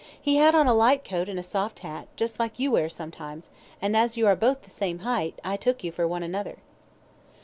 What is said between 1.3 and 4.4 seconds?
a soft hat, just like you wear sometimes, and as you are